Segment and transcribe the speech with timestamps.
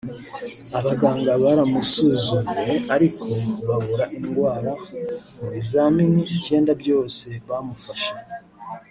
[0.79, 3.27] Abaganga baramusuzumye ariko
[3.67, 4.71] babura indwara
[5.39, 8.11] mu bizamini icyenda byose bamufashe